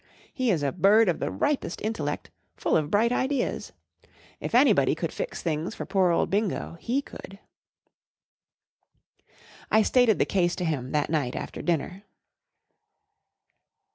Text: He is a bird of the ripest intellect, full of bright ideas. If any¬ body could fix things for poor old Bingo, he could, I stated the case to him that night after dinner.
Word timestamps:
He 0.33 0.49
is 0.49 0.63
a 0.63 0.71
bird 0.71 1.07
of 1.09 1.19
the 1.19 1.29
ripest 1.29 1.79
intellect, 1.79 2.31
full 2.57 2.75
of 2.75 2.89
bright 2.89 3.11
ideas. 3.11 3.71
If 4.39 4.53
any¬ 4.53 4.75
body 4.75 4.95
could 4.95 5.13
fix 5.13 5.43
things 5.43 5.75
for 5.75 5.85
poor 5.85 6.09
old 6.09 6.31
Bingo, 6.31 6.75
he 6.79 7.03
could, 7.03 7.37
I 9.69 9.83
stated 9.83 10.17
the 10.17 10.25
case 10.25 10.55
to 10.55 10.65
him 10.65 10.89
that 10.93 11.11
night 11.11 11.35
after 11.35 11.61
dinner. 11.61 12.01